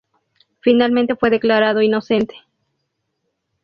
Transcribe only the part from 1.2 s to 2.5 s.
declarado inocente.